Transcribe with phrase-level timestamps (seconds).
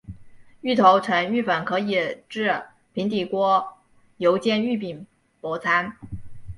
[0.61, 1.93] 芋头成芋粉可以
[2.27, 3.77] 制平底锅
[4.17, 5.05] 油煎芋饼
[5.39, 5.95] 薄餐。